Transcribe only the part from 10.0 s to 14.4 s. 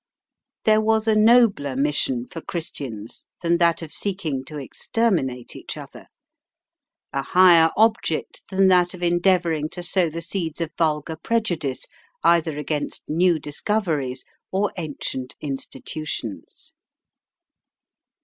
the seeds of vulgar prejudice either against new discoveries